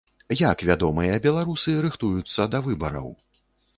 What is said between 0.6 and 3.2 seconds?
вядомыя беларусы рыхтуюцца да выбараў?